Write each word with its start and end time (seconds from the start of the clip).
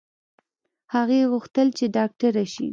هغې 0.93 1.21
غوښتل 1.31 1.67
چې 1.77 1.85
ډاکټره 1.95 2.43
شي 2.53 2.67